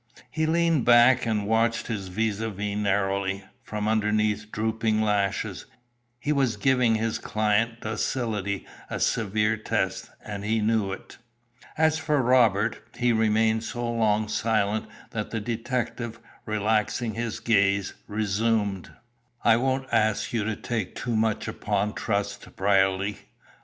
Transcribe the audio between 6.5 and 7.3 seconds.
giving his